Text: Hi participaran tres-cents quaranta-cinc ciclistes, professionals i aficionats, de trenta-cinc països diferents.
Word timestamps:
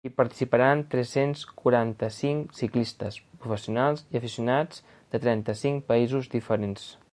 Hi 0.07 0.09
participaran 0.19 0.79
tres-cents 0.93 1.43
quaranta-cinc 1.59 2.55
ciclistes, 2.61 3.19
professionals 3.45 4.03
i 4.15 4.19
aficionats, 4.23 4.83
de 5.13 5.23
trenta-cinc 5.27 5.89
països 5.93 6.35
diferents. 6.37 6.91